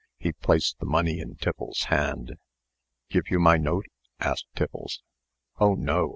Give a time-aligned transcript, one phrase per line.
[0.17, 2.37] He placed the money in Tiffles's hand.
[3.11, 3.85] "Give you my note?"
[4.19, 4.99] asked Tiffles.
[5.59, 6.09] "Oh, no!"